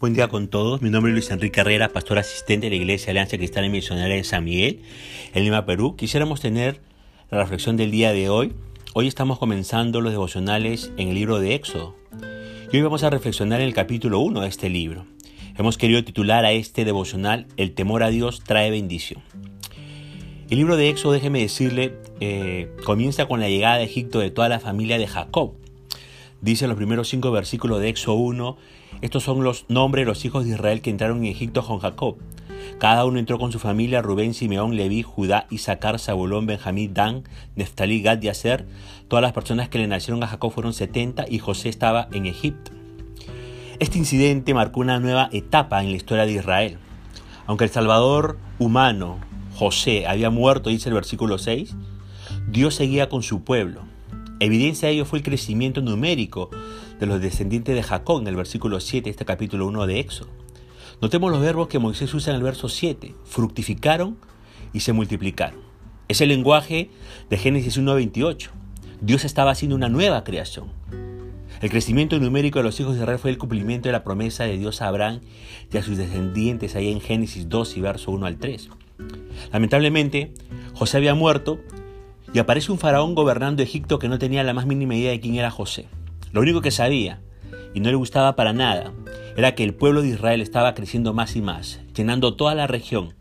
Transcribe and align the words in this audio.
Buen 0.00 0.14
día 0.14 0.28
con 0.28 0.48
todos. 0.48 0.80
Mi 0.80 0.88
nombre 0.88 1.10
es 1.10 1.14
Luis 1.14 1.30
Enrique 1.30 1.60
Herrera, 1.60 1.90
pastor 1.90 2.18
asistente 2.18 2.64
de 2.64 2.70
la 2.70 2.76
Iglesia 2.76 3.10
Alianza 3.10 3.36
Cristiana 3.36 3.68
Misionera 3.68 4.14
de 4.14 4.24
San 4.24 4.44
Miguel, 4.44 4.80
en 5.34 5.44
Lima, 5.44 5.66
Perú. 5.66 5.94
Quisiéramos 5.94 6.40
tener 6.40 6.80
la 7.30 7.36
reflexión 7.36 7.76
del 7.76 7.90
día 7.90 8.10
de 8.14 8.30
hoy. 8.30 8.54
Hoy 8.94 9.08
estamos 9.08 9.38
comenzando 9.38 10.00
los 10.00 10.12
devocionales 10.12 10.90
en 10.96 11.08
el 11.08 11.16
libro 11.16 11.38
de 11.38 11.54
Éxodo. 11.54 11.96
Y 12.72 12.78
hoy 12.78 12.82
vamos 12.82 13.02
a 13.02 13.10
reflexionar 13.10 13.60
en 13.60 13.66
el 13.66 13.74
capítulo 13.74 14.20
1 14.20 14.40
de 14.40 14.48
este 14.48 14.70
libro. 14.70 15.04
Hemos 15.58 15.76
querido 15.76 16.02
titular 16.02 16.46
a 16.46 16.52
este 16.52 16.86
devocional 16.86 17.46
El 17.58 17.72
temor 17.72 18.02
a 18.02 18.08
Dios 18.08 18.42
trae 18.42 18.70
bendición. 18.70 19.22
El 20.48 20.56
libro 20.56 20.78
de 20.78 20.88
Éxodo, 20.88 21.12
déjeme 21.12 21.40
decirle, 21.40 21.92
eh, 22.20 22.74
comienza 22.86 23.26
con 23.26 23.38
la 23.38 23.50
llegada 23.50 23.76
de 23.76 23.84
Egipto 23.84 24.20
de 24.20 24.30
toda 24.30 24.48
la 24.48 24.60
familia 24.60 24.96
de 24.96 25.08
Jacob. 25.08 25.56
Dice 26.42 26.66
los 26.66 26.76
primeros 26.76 27.08
cinco 27.08 27.30
versículos 27.30 27.80
de 27.80 27.90
Éxodo 27.90 28.16
1, 28.16 28.56
estos 29.02 29.22
son 29.22 29.44
los 29.44 29.66
nombres 29.68 30.02
de 30.02 30.06
los 30.06 30.24
hijos 30.24 30.44
de 30.44 30.52
Israel 30.52 30.80
que 30.80 30.88
entraron 30.88 31.18
en 31.18 31.26
Egipto 31.26 31.62
con 31.62 31.80
Jacob. 31.80 32.16
Cada 32.78 33.04
uno 33.04 33.18
entró 33.18 33.38
con 33.38 33.52
su 33.52 33.58
familia, 33.58 34.00
Rubén, 34.00 34.32
Simeón, 34.32 34.74
Leví, 34.74 35.02
Judá, 35.02 35.46
Isaacar, 35.50 35.98
Zabulón, 35.98 36.46
Benjamín, 36.46 36.94
Dan, 36.94 37.24
Neftalí, 37.56 38.00
Gad 38.00 38.22
y 38.22 38.28
Aser. 38.28 38.66
Todas 39.08 39.22
las 39.22 39.32
personas 39.32 39.68
que 39.68 39.78
le 39.78 39.86
nacieron 39.86 40.22
a 40.22 40.28
Jacob 40.28 40.50
fueron 40.50 40.72
70 40.72 41.26
y 41.28 41.40
José 41.40 41.68
estaba 41.68 42.08
en 42.12 42.24
Egipto. 42.24 42.70
Este 43.78 43.98
incidente 43.98 44.54
marcó 44.54 44.80
una 44.80 44.98
nueva 44.98 45.28
etapa 45.32 45.82
en 45.82 45.90
la 45.90 45.96
historia 45.96 46.24
de 46.24 46.32
Israel. 46.32 46.78
Aunque 47.46 47.64
el 47.64 47.70
Salvador 47.70 48.38
humano, 48.58 49.18
José, 49.54 50.06
había 50.06 50.30
muerto, 50.30 50.70
dice 50.70 50.88
el 50.88 50.94
versículo 50.94 51.36
6, 51.36 51.76
Dios 52.48 52.76
seguía 52.76 53.10
con 53.10 53.22
su 53.22 53.42
pueblo. 53.44 53.89
Evidencia 54.42 54.88
de 54.88 54.94
ello 54.94 55.04
fue 55.04 55.18
el 55.18 55.24
crecimiento 55.24 55.82
numérico 55.82 56.48
de 56.98 57.04
los 57.04 57.20
descendientes 57.20 57.74
de 57.74 57.82
Jacob 57.82 58.22
en 58.22 58.26
el 58.26 58.36
versículo 58.36 58.80
7 58.80 59.04
de 59.04 59.10
este 59.10 59.26
capítulo 59.26 59.66
1 59.66 59.86
de 59.86 60.00
Éxodo. 60.00 60.30
Notemos 61.02 61.30
los 61.30 61.42
verbos 61.42 61.68
que 61.68 61.78
Moisés 61.78 62.12
usa 62.14 62.32
en 62.32 62.38
el 62.38 62.42
verso 62.42 62.70
7. 62.70 63.14
Fructificaron 63.24 64.16
y 64.72 64.80
se 64.80 64.94
multiplicaron. 64.94 65.60
Es 66.08 66.22
el 66.22 66.30
lenguaje 66.30 66.88
de 67.28 67.36
Génesis 67.36 67.78
1.28. 67.78 68.48
Dios 69.02 69.26
estaba 69.26 69.50
haciendo 69.50 69.76
una 69.76 69.90
nueva 69.90 70.24
creación. 70.24 70.68
El 71.60 71.68
crecimiento 71.68 72.18
numérico 72.18 72.60
de 72.60 72.62
los 72.62 72.80
hijos 72.80 72.94
de 72.94 73.00
Israel 73.00 73.18
fue 73.18 73.30
el 73.30 73.36
cumplimiento 73.36 73.90
de 73.90 73.92
la 73.92 74.04
promesa 74.04 74.44
de 74.44 74.56
Dios 74.56 74.80
a 74.80 74.88
Abraham 74.88 75.20
y 75.70 75.76
a 75.76 75.82
sus 75.82 75.98
descendientes 75.98 76.76
ahí 76.76 76.90
en 76.90 77.02
Génesis 77.02 77.50
2 77.50 77.76
y 77.76 77.80
verso 77.82 78.10
1 78.10 78.24
al 78.24 78.38
3. 78.38 78.70
Lamentablemente, 79.52 80.32
José 80.72 80.96
había 80.96 81.14
muerto 81.14 81.60
y 82.32 82.38
aparece 82.38 82.70
un 82.70 82.78
faraón 82.78 83.14
gobernando 83.14 83.62
Egipto 83.62 83.98
que 83.98 84.08
no 84.08 84.18
tenía 84.18 84.44
la 84.44 84.54
más 84.54 84.66
mínima 84.66 84.94
idea 84.94 85.10
de 85.10 85.20
quién 85.20 85.34
era 85.34 85.50
José. 85.50 85.88
Lo 86.32 86.40
único 86.40 86.60
que 86.60 86.70
sabía, 86.70 87.20
y 87.74 87.80
no 87.80 87.90
le 87.90 87.96
gustaba 87.96 88.36
para 88.36 88.52
nada, 88.52 88.92
era 89.36 89.54
que 89.54 89.64
el 89.64 89.74
pueblo 89.74 90.02
de 90.02 90.08
Israel 90.08 90.40
estaba 90.40 90.74
creciendo 90.74 91.12
más 91.12 91.34
y 91.34 91.42
más, 91.42 91.80
llenando 91.94 92.34
toda 92.34 92.54
la 92.54 92.66
región 92.66 93.14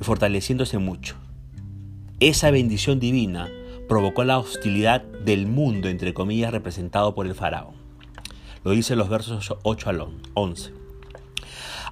y 0.00 0.04
fortaleciéndose 0.04 0.78
mucho. 0.78 1.16
Esa 2.18 2.50
bendición 2.50 2.98
divina 2.98 3.48
provocó 3.88 4.24
la 4.24 4.38
hostilidad 4.38 5.02
del 5.02 5.46
mundo, 5.46 5.88
entre 5.88 6.14
comillas, 6.14 6.50
representado 6.50 7.14
por 7.14 7.26
el 7.26 7.34
faraón. 7.34 7.74
Lo 8.64 8.72
dice 8.72 8.96
los 8.96 9.08
versos 9.08 9.54
8 9.62 9.90
al 9.90 10.06
11. 10.34 10.72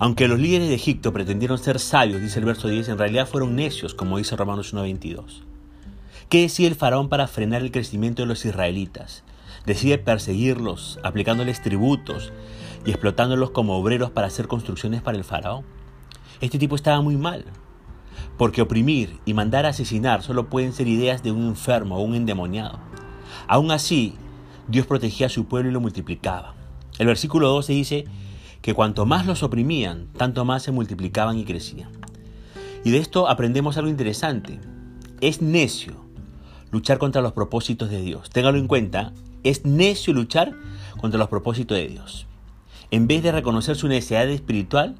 Aunque 0.00 0.26
los 0.26 0.40
líderes 0.40 0.68
de 0.68 0.74
Egipto 0.74 1.12
pretendieron 1.12 1.58
ser 1.58 1.78
sabios, 1.78 2.20
dice 2.20 2.40
el 2.40 2.46
verso 2.46 2.66
10, 2.66 2.88
en 2.88 2.98
realidad 2.98 3.28
fueron 3.28 3.54
necios, 3.54 3.94
como 3.94 4.18
dice 4.18 4.34
Romanos 4.34 4.74
1.22. 4.74 5.44
¿Qué 6.28 6.40
decía 6.40 6.66
el 6.66 6.74
faraón 6.74 7.08
para 7.08 7.28
frenar 7.28 7.62
el 7.62 7.70
crecimiento 7.70 8.22
de 8.22 8.26
los 8.26 8.44
israelitas? 8.44 9.22
Decide 9.66 9.98
perseguirlos, 9.98 10.98
aplicándoles 11.02 11.62
tributos 11.62 12.32
y 12.84 12.90
explotándolos 12.90 13.50
como 13.50 13.76
obreros 13.76 14.10
para 14.10 14.26
hacer 14.26 14.48
construcciones 14.48 15.02
para 15.02 15.18
el 15.18 15.24
faraón. 15.24 15.64
Este 16.40 16.58
tipo 16.58 16.76
estaba 16.76 17.00
muy 17.02 17.16
mal, 17.16 17.44
porque 18.36 18.62
oprimir 18.62 19.18
y 19.24 19.34
mandar 19.34 19.66
a 19.66 19.70
asesinar 19.70 20.22
solo 20.22 20.48
pueden 20.48 20.72
ser 20.72 20.88
ideas 20.88 21.22
de 21.22 21.30
un 21.30 21.46
enfermo 21.46 21.98
o 21.98 22.02
un 22.02 22.14
endemoniado. 22.14 22.80
Aún 23.46 23.70
así, 23.70 24.14
Dios 24.66 24.86
protegía 24.86 25.26
a 25.26 25.30
su 25.30 25.44
pueblo 25.46 25.70
y 25.70 25.72
lo 25.72 25.80
multiplicaba. 25.80 26.54
El 26.98 27.06
versículo 27.06 27.48
12 27.48 27.72
dice 27.72 28.04
que 28.62 28.74
cuanto 28.74 29.04
más 29.06 29.26
los 29.26 29.42
oprimían, 29.42 30.08
tanto 30.16 30.44
más 30.44 30.62
se 30.62 30.72
multiplicaban 30.72 31.38
y 31.38 31.44
crecían. 31.44 31.90
Y 32.82 32.90
de 32.90 32.98
esto 32.98 33.28
aprendemos 33.28 33.76
algo 33.76 33.90
interesante. 33.90 34.58
Es 35.20 35.40
necio 35.40 36.04
luchar 36.74 36.98
contra 36.98 37.22
los 37.22 37.32
propósitos 37.32 37.88
de 37.88 38.02
Dios. 38.02 38.30
Téngalo 38.30 38.58
en 38.58 38.66
cuenta, 38.66 39.12
es 39.44 39.64
necio 39.64 40.12
luchar 40.12 40.54
contra 41.00 41.18
los 41.20 41.28
propósitos 41.28 41.78
de 41.78 41.86
Dios. 41.86 42.26
En 42.90 43.06
vez 43.06 43.22
de 43.22 43.30
reconocer 43.30 43.76
su 43.76 43.86
necesidad 43.86 44.28
espiritual, 44.28 44.96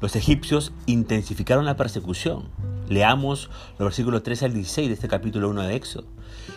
los 0.00 0.14
egipcios 0.14 0.72
intensificaron 0.86 1.64
la 1.64 1.76
persecución. 1.76 2.44
Leamos 2.88 3.50
los 3.80 3.86
versículos 3.86 4.22
13 4.22 4.44
al 4.44 4.54
16 4.54 4.86
de 4.86 4.94
este 4.94 5.08
capítulo 5.08 5.50
1 5.50 5.62
de 5.62 5.74
Éxodo. 5.74 6.06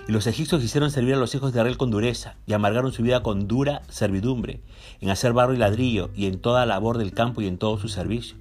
Y 0.07 0.11
los 0.11 0.27
egipcios 0.27 0.63
hicieron 0.63 0.91
servir 0.91 1.15
a 1.15 1.17
los 1.17 1.33
hijos 1.33 1.51
de 1.51 1.59
Israel 1.59 1.77
con 1.77 1.89
dureza 1.89 2.35
y 2.45 2.53
amargaron 2.53 2.91
su 2.91 3.01
vida 3.01 3.23
con 3.23 3.47
dura 3.47 3.81
servidumbre, 3.89 4.61
en 4.99 5.09
hacer 5.09 5.33
barro 5.33 5.55
y 5.55 5.57
ladrillo 5.57 6.11
y 6.15 6.27
en 6.27 6.39
toda 6.39 6.67
labor 6.67 6.99
del 6.99 7.13
campo 7.13 7.41
y 7.41 7.47
en 7.47 7.57
todo 7.57 7.79
su 7.79 7.89
servicio, 7.89 8.37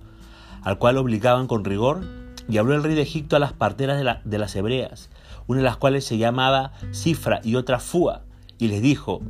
al 0.62 0.76
cual 0.76 0.98
obligaban 0.98 1.46
con 1.46 1.64
rigor. 1.64 2.19
Y 2.50 2.58
habló 2.58 2.74
el 2.74 2.82
rey 2.82 2.94
de 2.94 3.02
Egipto 3.02 3.36
a 3.36 3.38
las 3.38 3.52
parteras 3.52 4.02
de, 4.02 4.16
de 4.24 4.38
las 4.38 4.56
hebreas, 4.56 5.08
una 5.46 5.58
de 5.58 5.64
las 5.64 5.76
cuales 5.76 6.04
se 6.04 6.18
llamaba 6.18 6.72
Cifra 6.92 7.40
y 7.44 7.54
otra 7.54 7.78
Fua, 7.78 8.24
y 8.58 8.68
les 8.68 8.82
dijo, 8.82 9.22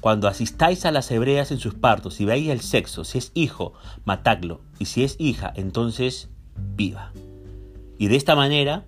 cuando 0.00 0.28
asistáis 0.28 0.84
a 0.84 0.92
las 0.92 1.10
hebreas 1.10 1.50
en 1.50 1.58
sus 1.58 1.74
partos 1.74 2.20
y 2.20 2.26
veáis 2.26 2.50
el 2.50 2.60
sexo, 2.60 3.04
si 3.04 3.18
es 3.18 3.30
hijo, 3.32 3.72
matadlo, 4.04 4.60
y 4.78 4.84
si 4.84 5.02
es 5.02 5.16
hija, 5.18 5.52
entonces 5.56 6.28
viva. 6.76 7.12
Y 7.98 8.08
de 8.08 8.16
esta 8.16 8.36
manera, 8.36 8.84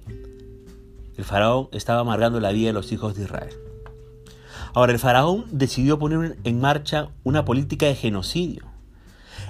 el 1.17 1.25
faraón 1.25 1.69
estaba 1.73 2.01
amargando 2.01 2.41
la 2.41 2.53
vida 2.53 2.67
de 2.67 2.73
los 2.75 2.93
hijos 2.93 3.15
de 3.15 3.25
Israel. 3.25 3.55
Ahora, 4.75 4.93
el 4.93 4.99
faraón 4.99 5.47
decidió 5.51 5.99
poner 5.99 6.37
en 6.45 6.61
marcha 6.61 7.09
una 7.25 7.47
política 7.47 7.87
de 7.87 7.95
genocidio. 7.95 8.65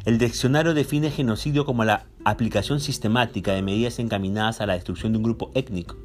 El 0.07 0.17
diccionario 0.17 0.73
define 0.73 1.11
genocidio 1.11 1.67
como 1.67 1.85
la 1.85 2.07
aplicación 2.25 2.81
sistemática 2.81 3.53
de 3.53 3.61
medidas 3.61 3.99
encaminadas 3.99 4.61
a 4.63 4.67
la 4.67 4.73
destrucción 4.73 5.13
de 5.13 5.19
un 5.19 5.25
grupo 5.25 5.51
étnico 5.55 5.97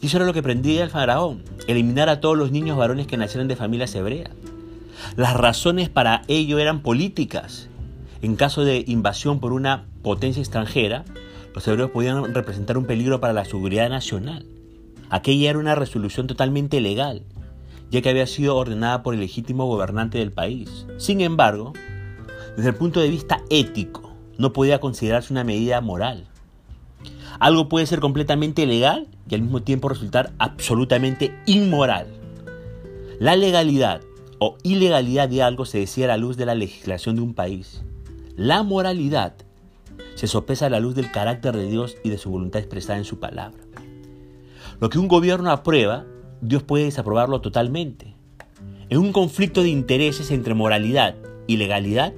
y 0.00 0.06
eso 0.06 0.18
era 0.18 0.26
lo 0.26 0.32
que 0.32 0.42
prendía 0.42 0.84
el 0.84 0.90
faraón, 0.90 1.42
eliminar 1.66 2.08
a 2.08 2.20
todos 2.20 2.36
los 2.36 2.50
niños 2.50 2.76
varones 2.76 3.06
que 3.06 3.16
nacieran 3.16 3.48
de 3.48 3.56
familias 3.56 3.94
hebreas. 3.94 4.30
Las 5.16 5.34
razones 5.34 5.88
para 5.88 6.22
ello 6.28 6.58
eran 6.58 6.80
políticas. 6.80 7.68
En 8.22 8.36
caso 8.36 8.64
de 8.64 8.84
invasión 8.86 9.40
por 9.40 9.52
una 9.52 9.86
potencia 10.02 10.40
extranjera, 10.40 11.04
los 11.54 11.66
hebreos 11.68 11.90
podían 11.90 12.34
representar 12.34 12.76
un 12.76 12.86
peligro 12.86 13.20
para 13.20 13.32
la 13.32 13.44
seguridad 13.44 13.88
nacional. 13.88 14.44
Aquella 15.08 15.50
era 15.50 15.58
una 15.58 15.74
resolución 15.74 16.26
totalmente 16.26 16.80
legal, 16.80 17.22
ya 17.90 18.02
que 18.02 18.10
había 18.10 18.26
sido 18.26 18.56
ordenada 18.56 19.02
por 19.02 19.14
el 19.14 19.20
legítimo 19.20 19.66
gobernante 19.66 20.18
del 20.18 20.32
país. 20.32 20.86
Sin 20.98 21.20
embargo, 21.20 21.72
desde 22.56 22.70
el 22.70 22.74
punto 22.74 23.00
de 23.00 23.10
vista 23.10 23.42
ético, 23.50 24.14
no 24.38 24.52
podía 24.52 24.80
considerarse 24.80 25.32
una 25.32 25.44
medida 25.44 25.80
moral. 25.80 26.26
Algo 27.38 27.68
puede 27.68 27.86
ser 27.86 28.00
completamente 28.00 28.66
legal 28.66 29.08
y 29.28 29.34
al 29.34 29.42
mismo 29.42 29.62
tiempo 29.62 29.88
resultar 29.88 30.32
absolutamente 30.38 31.34
inmoral. 31.46 32.06
La 33.18 33.36
legalidad 33.36 34.00
o 34.38 34.56
ilegalidad 34.62 35.28
de 35.28 35.42
algo 35.42 35.64
se 35.64 35.78
decía 35.78 36.06
a 36.06 36.08
la 36.08 36.16
luz 36.16 36.36
de 36.36 36.46
la 36.46 36.54
legislación 36.54 37.16
de 37.16 37.22
un 37.22 37.34
país. 37.34 37.82
La 38.36 38.62
moralidad 38.62 39.34
se 40.14 40.26
sopesa 40.26 40.66
a 40.66 40.70
la 40.70 40.80
luz 40.80 40.94
del 40.94 41.10
carácter 41.10 41.56
de 41.56 41.66
Dios 41.66 41.96
y 42.04 42.10
de 42.10 42.18
su 42.18 42.30
voluntad 42.30 42.60
expresada 42.60 42.98
en 42.98 43.04
su 43.04 43.18
palabra. 43.18 43.58
Lo 44.80 44.90
que 44.90 44.98
un 44.98 45.08
gobierno 45.08 45.50
aprueba, 45.50 46.04
Dios 46.40 46.62
puede 46.62 46.84
desaprobarlo 46.84 47.40
totalmente. 47.40 48.14
En 48.88 48.98
un 48.98 49.12
conflicto 49.12 49.62
de 49.62 49.70
intereses 49.70 50.30
entre 50.30 50.54
moralidad 50.54 51.16
y 51.46 51.56
legalidad, 51.56 52.12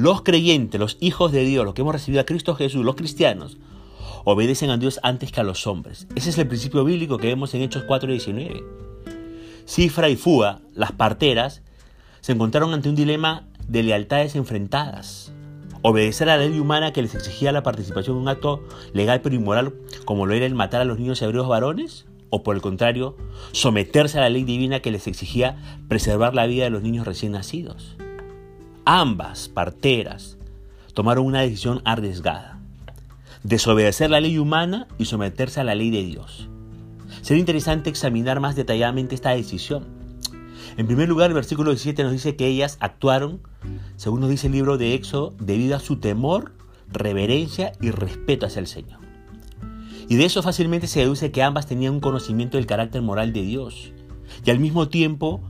los 0.00 0.22
creyentes, 0.22 0.80
los 0.80 0.96
hijos 1.00 1.30
de 1.30 1.44
Dios, 1.44 1.62
los 1.62 1.74
que 1.74 1.82
hemos 1.82 1.92
recibido 1.92 2.22
a 2.22 2.24
Cristo 2.24 2.54
Jesús, 2.54 2.86
los 2.86 2.94
cristianos, 2.94 3.58
obedecen 4.24 4.70
a 4.70 4.78
Dios 4.78 4.98
antes 5.02 5.30
que 5.30 5.40
a 5.40 5.44
los 5.44 5.66
hombres. 5.66 6.06
Ese 6.14 6.30
es 6.30 6.38
el 6.38 6.48
principio 6.48 6.84
bíblico 6.86 7.18
que 7.18 7.26
vemos 7.26 7.52
en 7.52 7.60
Hechos 7.60 7.84
4:19. 7.86 8.64
Cifra 9.66 10.08
y 10.08 10.16
Fua, 10.16 10.62
las 10.74 10.92
parteras, 10.92 11.60
se 12.22 12.32
encontraron 12.32 12.72
ante 12.72 12.88
un 12.88 12.94
dilema 12.94 13.46
de 13.68 13.82
lealtades 13.82 14.36
enfrentadas. 14.36 15.34
Obedecer 15.82 16.30
a 16.30 16.38
la 16.38 16.46
ley 16.46 16.58
humana 16.58 16.94
que 16.94 17.02
les 17.02 17.14
exigía 17.14 17.52
la 17.52 17.62
participación 17.62 18.16
en 18.16 18.22
un 18.22 18.28
acto 18.28 18.64
legal 18.94 19.20
pero 19.20 19.34
inmoral 19.34 19.74
como 20.06 20.24
lo 20.24 20.32
era 20.32 20.46
el 20.46 20.54
matar 20.54 20.80
a 20.80 20.86
los 20.86 20.98
niños 20.98 21.20
hebreos 21.20 21.46
varones, 21.46 22.06
o 22.30 22.42
por 22.42 22.56
el 22.56 22.62
contrario, 22.62 23.18
someterse 23.52 24.16
a 24.16 24.22
la 24.22 24.30
ley 24.30 24.44
divina 24.44 24.80
que 24.80 24.92
les 24.92 25.06
exigía 25.06 25.58
preservar 25.88 26.34
la 26.34 26.46
vida 26.46 26.64
de 26.64 26.70
los 26.70 26.82
niños 26.82 27.06
recién 27.06 27.32
nacidos. 27.32 27.98
Ambas 28.84 29.48
parteras 29.48 30.36
tomaron 30.94 31.26
una 31.26 31.40
decisión 31.40 31.82
arriesgada 31.84 32.60
desobedecer 33.42 34.10
la 34.10 34.20
ley 34.20 34.38
humana 34.38 34.86
y 34.98 35.06
someterse 35.06 35.60
a 35.60 35.64
la 35.64 35.74
ley 35.74 35.90
de 35.90 36.02
Dios. 36.02 36.48
Sería 37.22 37.40
interesante 37.40 37.90
examinar 37.90 38.40
más 38.40 38.56
detalladamente 38.56 39.14
esta 39.14 39.30
decisión. 39.30 39.84
En 40.76 40.86
primer 40.86 41.08
lugar, 41.08 41.30
el 41.30 41.34
versículo 41.34 41.70
17 41.70 42.02
nos 42.02 42.12
dice 42.12 42.36
que 42.36 42.46
ellas 42.46 42.76
actuaron, 42.80 43.40
según 43.96 44.20
nos 44.20 44.30
dice 44.30 44.46
el 44.46 44.52
libro 44.52 44.78
de 44.78 44.94
Éxodo, 44.94 45.34
debido 45.38 45.76
a 45.76 45.80
su 45.80 45.96
temor, 45.96 46.52
reverencia 46.88 47.72
y 47.80 47.90
respeto 47.90 48.46
hacia 48.46 48.60
el 48.60 48.66
Señor. 48.66 49.00
Y 50.08 50.16
de 50.16 50.24
eso 50.24 50.42
fácilmente 50.42 50.86
se 50.86 51.00
deduce 51.00 51.30
que 51.30 51.42
ambas 51.42 51.66
tenían 51.66 51.94
un 51.94 52.00
conocimiento 52.00 52.56
del 52.56 52.66
carácter 52.66 53.02
moral 53.02 53.32
de 53.32 53.42
Dios 53.42 53.92
y 54.44 54.50
al 54.50 54.58
mismo 54.58 54.88
tiempo 54.88 55.40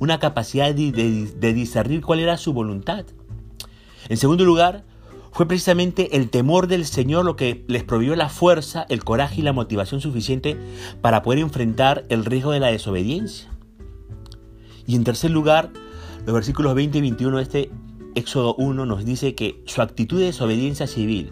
una 0.00 0.18
capacidad 0.18 0.74
de, 0.74 1.52
discernir 1.54 2.00
cuál 2.00 2.18
era 2.18 2.36
su 2.38 2.52
voluntad. 2.52 3.04
En 4.08 4.16
segundo 4.16 4.44
lugar, 4.44 4.82
fue 5.30 5.46
precisamente 5.46 6.16
el 6.16 6.30
temor 6.30 6.66
del 6.66 6.86
Señor 6.86 7.24
lo 7.24 7.36
que 7.36 7.64
les 7.68 7.84
provió 7.84 8.16
la 8.16 8.30
fuerza, 8.30 8.86
el 8.88 9.04
coraje 9.04 9.42
y 9.42 9.44
la 9.44 9.52
motivación 9.52 10.00
suficiente 10.00 10.56
para 11.00 11.22
poder 11.22 11.38
enfrentar 11.38 12.04
el 12.08 12.24
riesgo 12.24 12.50
de 12.50 12.60
la 12.60 12.72
desobediencia. 12.72 13.50
Y 14.86 14.96
en 14.96 15.04
tercer 15.04 15.30
lugar, 15.30 15.70
los 16.26 16.34
versículos 16.34 16.74
20 16.74 16.98
y 16.98 17.00
21 17.02 17.36
de 17.36 17.42
este 17.42 17.70
Éxodo 18.14 18.54
1 18.56 18.86
nos 18.86 19.04
dice 19.04 19.34
que 19.34 19.62
su 19.66 19.82
actitud 19.82 20.18
de 20.18 20.26
desobediencia 20.26 20.86
civil, 20.86 21.30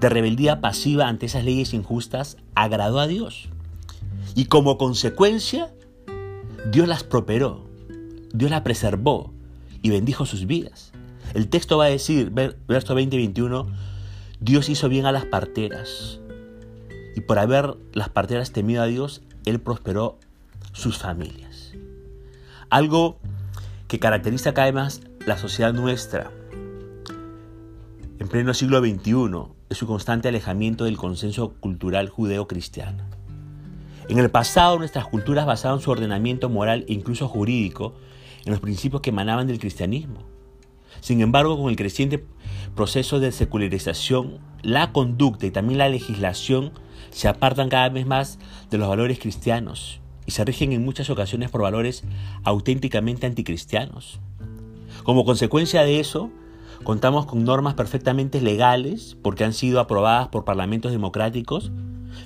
de 0.00 0.08
rebeldía 0.08 0.60
pasiva 0.60 1.06
ante 1.06 1.26
esas 1.26 1.44
leyes 1.44 1.74
injustas, 1.74 2.38
agradó 2.54 2.98
a 2.98 3.06
Dios. 3.06 3.50
Y 4.34 4.46
como 4.46 4.78
consecuencia, 4.78 5.72
Dios 6.70 6.88
las 6.88 7.04
prosperó, 7.04 7.71
Dios 8.32 8.50
las 8.50 8.62
preservó 8.62 9.32
y 9.82 9.90
bendijo 9.90 10.26
sus 10.26 10.46
vidas. 10.46 10.92
El 11.34 11.48
texto 11.48 11.78
va 11.78 11.86
a 11.86 11.88
decir, 11.88 12.30
verso 12.30 12.94
20 12.94 13.16
y 13.16 13.18
21, 13.18 13.66
Dios 14.40 14.68
hizo 14.68 14.88
bien 14.88 15.06
a 15.06 15.12
las 15.12 15.24
parteras. 15.24 16.20
Y 17.14 17.20
por 17.20 17.38
haber 17.38 17.76
las 17.92 18.08
parteras 18.08 18.52
temido 18.52 18.82
a 18.82 18.86
Dios, 18.86 19.22
Él 19.44 19.60
prosperó 19.60 20.18
sus 20.72 20.98
familias. 20.98 21.72
Algo 22.70 23.18
que 23.88 23.98
caracteriza 23.98 24.54
cada 24.54 24.66
vez 24.66 24.74
más 24.74 25.00
la 25.26 25.36
sociedad 25.36 25.72
nuestra 25.72 26.30
en 28.22 28.28
pleno 28.28 28.54
siglo 28.54 28.78
XXI 28.78 29.52
es 29.68 29.78
su 29.78 29.88
constante 29.88 30.28
alejamiento 30.28 30.84
del 30.84 30.96
consenso 30.96 31.54
cultural 31.58 32.08
judeo-cristiano. 32.08 33.02
En 34.08 34.20
el 34.20 34.30
pasado 34.30 34.78
nuestras 34.78 35.06
culturas 35.06 35.44
basaban 35.44 35.80
su 35.80 35.90
ordenamiento 35.90 36.48
moral 36.48 36.84
e 36.86 36.92
incluso 36.92 37.26
jurídico 37.26 37.94
en 38.44 38.52
los 38.52 38.60
principios 38.60 39.02
que 39.02 39.10
emanaban 39.10 39.46
del 39.46 39.58
cristianismo. 39.58 40.20
Sin 41.00 41.20
embargo, 41.20 41.60
con 41.60 41.70
el 41.70 41.76
creciente 41.76 42.24
proceso 42.74 43.20
de 43.20 43.32
secularización, 43.32 44.38
la 44.62 44.92
conducta 44.92 45.46
y 45.46 45.50
también 45.50 45.78
la 45.78 45.88
legislación 45.88 46.72
se 47.10 47.28
apartan 47.28 47.68
cada 47.68 47.88
vez 47.88 48.06
más 48.06 48.38
de 48.70 48.78
los 48.78 48.88
valores 48.88 49.18
cristianos 49.18 50.00
y 50.26 50.30
se 50.30 50.44
rigen 50.44 50.72
en 50.72 50.84
muchas 50.84 51.10
ocasiones 51.10 51.50
por 51.50 51.62
valores 51.62 52.04
auténticamente 52.44 53.26
anticristianos. 53.26 54.20
Como 55.02 55.24
consecuencia 55.24 55.82
de 55.82 56.00
eso, 56.00 56.30
contamos 56.84 57.26
con 57.26 57.44
normas 57.44 57.74
perfectamente 57.74 58.40
legales 58.40 59.16
porque 59.22 59.44
han 59.44 59.52
sido 59.52 59.80
aprobadas 59.80 60.28
por 60.28 60.44
parlamentos 60.44 60.92
democráticos, 60.92 61.72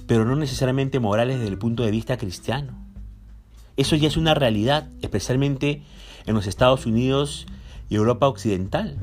pero 0.06 0.24
no 0.24 0.36
necesariamente 0.36 1.00
morales 1.00 1.38
desde 1.38 1.50
el 1.50 1.58
punto 1.58 1.82
de 1.82 1.90
vista 1.90 2.16
cristiano. 2.16 2.85
Eso 3.76 3.94
ya 3.94 4.08
es 4.08 4.16
una 4.16 4.34
realidad, 4.34 4.88
especialmente 5.02 5.82
en 6.24 6.34
los 6.34 6.46
Estados 6.46 6.86
Unidos 6.86 7.46
y 7.90 7.96
Europa 7.96 8.26
Occidental. 8.26 8.98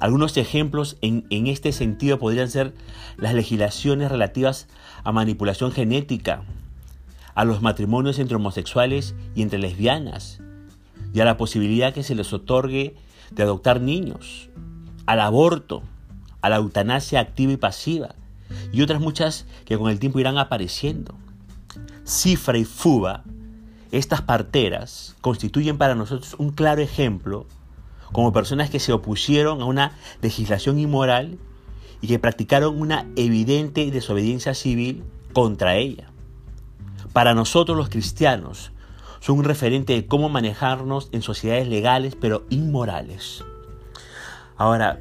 Algunos 0.00 0.36
ejemplos 0.36 0.96
en, 1.02 1.26
este 1.46 1.72
sentido 1.72 2.18
podrían 2.18 2.48
ser 2.48 2.72
las 3.16 3.34
legislaciones 3.34 4.10
relativas 4.10 4.68
a 5.04 5.12
manipulación 5.12 5.72
genética, 5.72 6.42
a 7.34 7.44
los 7.44 7.62
matrimonios 7.62 8.18
entre 8.18 8.36
homosexuales 8.36 9.14
y 9.34 9.42
entre 9.42 9.58
lesbianas, 9.58 10.40
y 11.12 11.20
a 11.20 11.24
la 11.24 11.36
posibilidad 11.36 11.92
que 11.92 12.02
se 12.02 12.14
les 12.14 12.32
otorgue 12.32 12.96
de 13.30 13.42
adoptar 13.42 13.80
niños, 13.80 14.48
al 15.06 15.20
aborto, 15.20 15.82
a 16.40 16.48
la 16.48 16.56
eutanasia 16.56 17.20
activa 17.20 17.52
y 17.52 17.56
pasiva, 17.56 18.14
y 18.72 18.82
otras 18.82 19.00
muchas 19.00 19.46
que 19.64 19.76
con 19.76 19.90
el 19.90 19.98
tiempo 19.98 20.20
irán 20.20 20.38
apareciendo. 20.38 21.14
Cifra 22.04 22.56
y 22.56 22.64
Fuba, 22.64 23.24
estas 23.90 24.22
parteras, 24.22 25.16
constituyen 25.20 25.78
para 25.78 25.94
nosotros 25.94 26.34
un 26.38 26.50
claro 26.50 26.82
ejemplo 26.82 27.46
como 28.12 28.32
personas 28.32 28.70
que 28.70 28.80
se 28.80 28.92
opusieron 28.92 29.60
a 29.60 29.64
una 29.64 29.92
legislación 30.22 30.78
inmoral 30.78 31.38
y 32.00 32.08
que 32.08 32.18
practicaron 32.18 32.80
una 32.80 33.06
evidente 33.16 33.90
desobediencia 33.90 34.54
civil 34.54 35.04
contra 35.32 35.76
ella. 35.76 36.10
Para 37.12 37.34
nosotros 37.34 37.76
los 37.76 37.88
cristianos, 37.88 38.72
son 39.20 39.38
un 39.38 39.44
referente 39.44 39.94
de 39.94 40.06
cómo 40.06 40.28
manejarnos 40.28 41.08
en 41.12 41.22
sociedades 41.22 41.66
legales 41.68 42.16
pero 42.18 42.44
inmorales. 42.50 43.44
Ahora, 44.56 45.00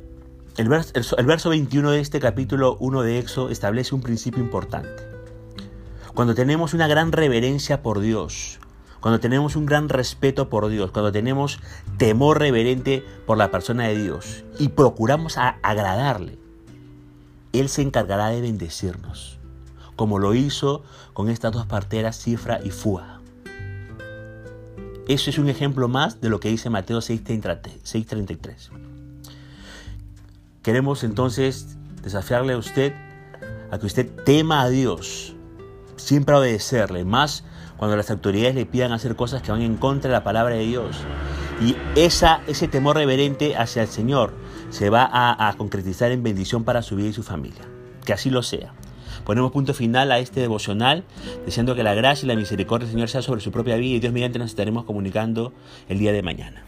el 0.58 0.68
verso, 0.70 1.50
21 1.50 1.92
de 1.92 2.00
este 2.00 2.20
capítulo 2.20 2.78
1 2.80 3.04
de 3.04 3.20
Éxodo 3.20 3.50
establece 3.50 3.94
un 3.94 4.02
principio 4.02 4.42
importante. 4.42 5.04
Cuando 6.16 6.34
tenemos 6.34 6.74
una 6.74 6.88
gran 6.88 7.12
reverencia 7.12 7.84
por 7.84 8.00
Dios, 8.00 8.60
cuando 9.08 9.22
tenemos 9.22 9.56
un 9.56 9.66
gran 9.66 9.88
respeto 9.88 10.50
por 10.50 10.68
Dios, 10.68 10.92
cuando 10.92 11.14
tenemos 11.14 11.62
temor 11.98 12.40
reverente 12.40 13.06
por 13.26 13.38
la 13.38 13.52
persona 13.52 13.88
de 13.88 13.98
Dios 13.98 14.44
y 14.60 14.68
procuramos 14.68 15.38
agradarle, 15.38 16.38
Él 17.54 17.70
se 17.70 17.84
encargará 17.84 18.28
de 18.28 18.42
bendecirnos, 18.42 19.40
como 19.96 20.20
lo 20.20 20.36
hizo 20.36 20.84
con 21.14 21.30
estas 21.30 21.54
dos 21.54 21.66
parteras, 21.68 22.22
Cifra 22.22 22.60
y 22.62 22.72
Fua. 22.72 23.22
Eso 25.08 25.30
es 25.30 25.38
un 25.38 25.48
ejemplo 25.48 25.88
más 25.88 26.20
de 26.20 26.28
lo 26.28 26.42
que 26.42 26.50
dice 26.50 26.70
Mateo 26.70 27.00
6.33. 27.00 28.72
Queremos 30.64 31.06
entonces 31.06 31.78
desafiarle 32.04 32.52
a 32.52 32.58
usted 32.58 32.94
a 33.72 33.80
que 33.80 33.86
usted 33.86 34.12
tema 34.26 34.64
a 34.64 34.68
Dios, 34.68 35.37
siempre 35.98 36.36
obedecerle, 36.36 37.04
más 37.06 37.44
cuando 37.78 37.96
las 37.96 38.10
autoridades 38.10 38.56
le 38.56 38.66
pidan 38.66 38.92
hacer 38.92 39.16
cosas 39.16 39.42
que 39.42 39.52
van 39.52 39.62
en 39.62 39.78
contra 39.78 40.10
de 40.10 40.14
la 40.14 40.24
palabra 40.24 40.56
de 40.56 40.66
Dios. 40.66 40.98
Y 41.62 41.76
esa, 41.96 42.42
ese 42.48 42.68
temor 42.68 42.96
reverente 42.96 43.56
hacia 43.56 43.84
el 43.84 43.88
Señor 43.88 44.34
se 44.70 44.90
va 44.90 45.10
a 45.12 45.54
concretizar 45.58 46.12
en 46.12 46.24
bendición 46.24 46.64
para 46.64 46.82
su 46.82 46.96
vida 46.96 47.10
y 47.10 47.14
su 47.14 47.24
familia. 47.24 47.66
Que 48.06 48.14
así 48.14 48.30
lo 48.30 48.42
sea. 48.44 48.74
Ponemos 49.28 49.52
punto 49.52 49.74
final 49.74 50.12
a 50.14 50.20
este 50.20 50.40
devocional, 50.40 51.04
deseando 51.46 51.76
que 51.76 51.84
la 51.84 51.94
gracia 51.94 52.26
y 52.26 52.30
la 52.30 52.36
misericordia 52.36 52.86
del 52.86 52.94
Señor 52.94 53.10
sea 53.10 53.22
sobre 53.22 53.42
su 53.42 53.52
propia 53.52 53.76
vida 53.76 53.98
y 53.98 54.00
Dios 54.00 54.14
mediante 54.14 54.40
nos 54.40 54.50
estaremos 54.50 54.86
comunicando 54.86 55.52
el 55.90 56.00
día 56.00 56.14
de 56.14 56.24
mañana. 56.24 56.64